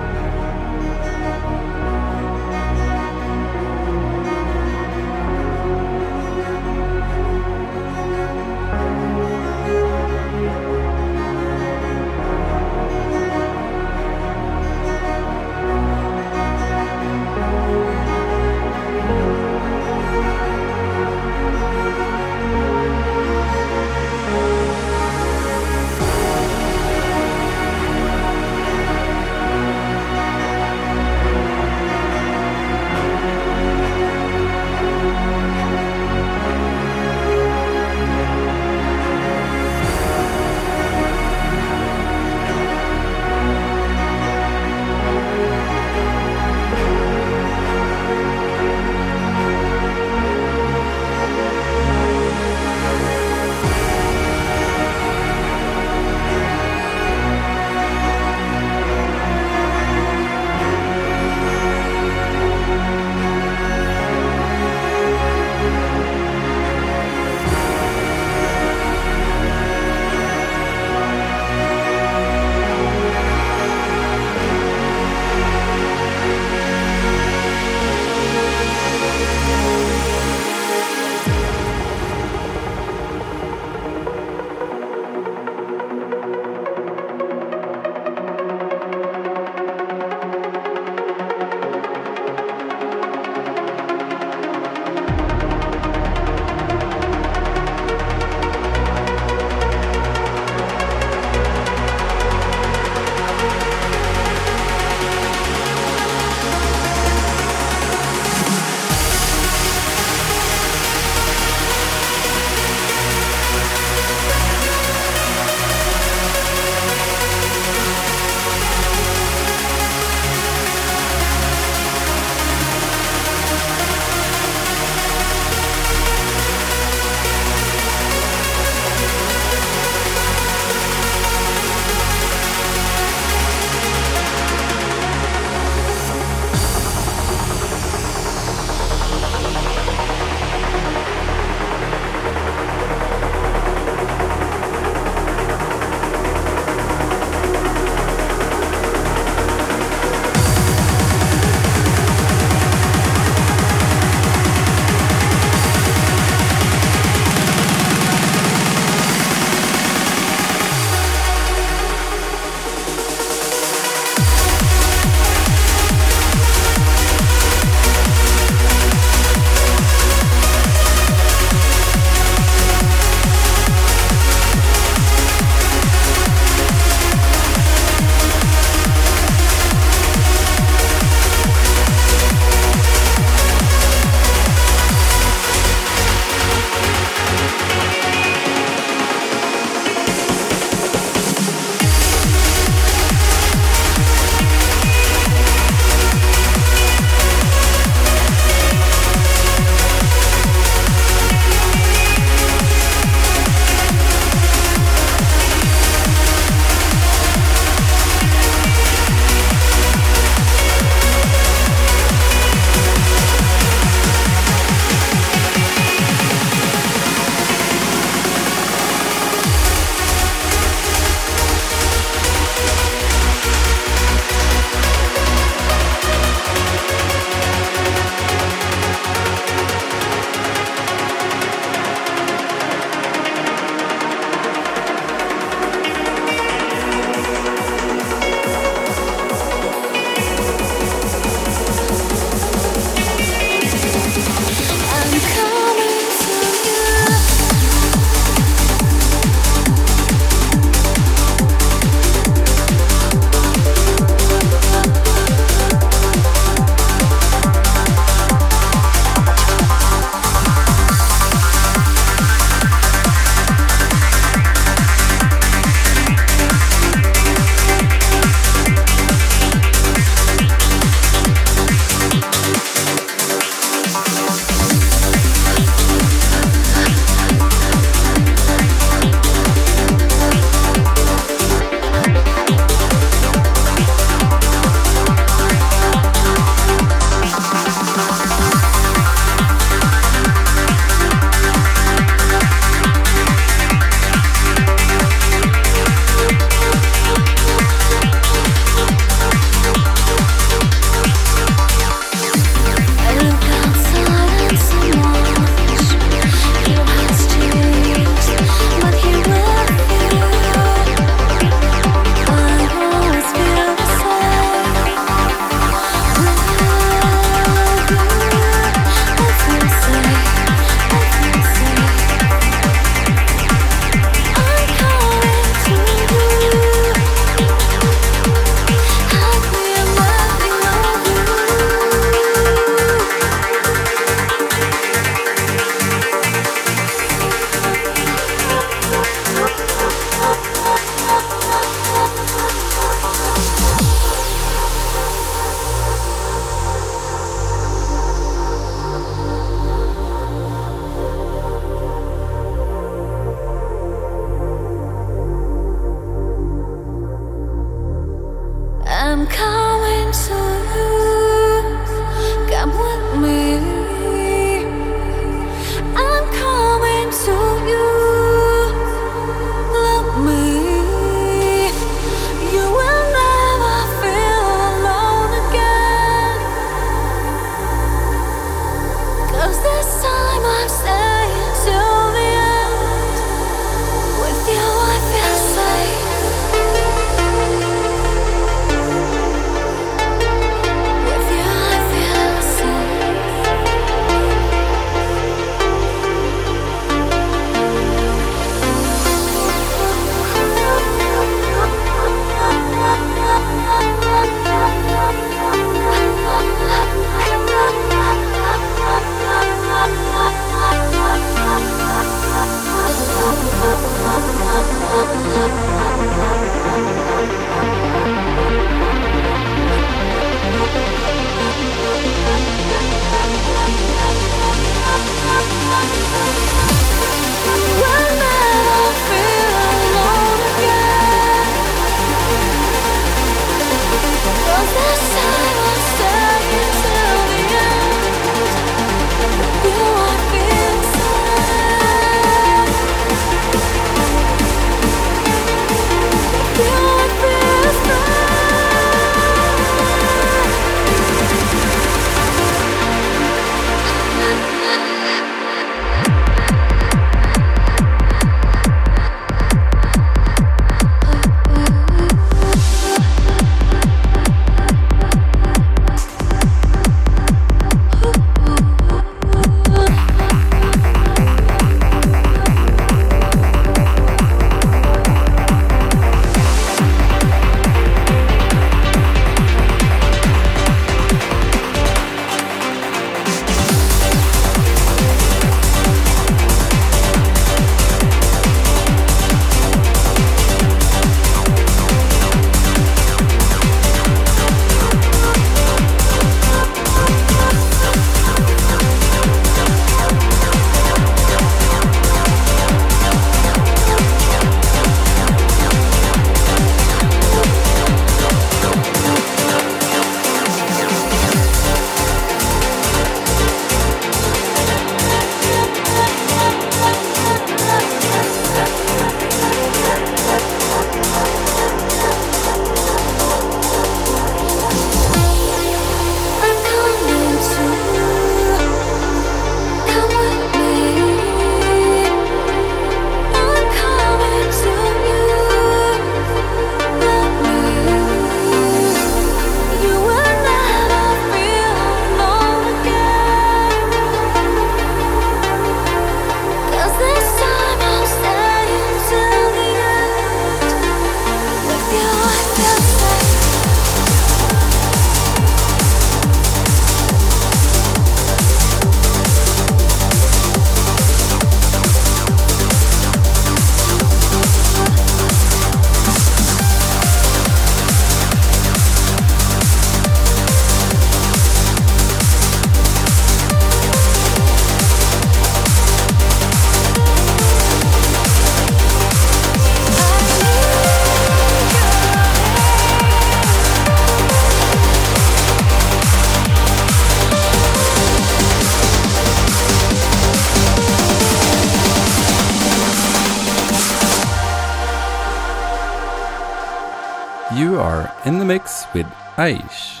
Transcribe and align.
Mix 598.51 598.85
with 598.93 599.07
Aish. 599.37 600.00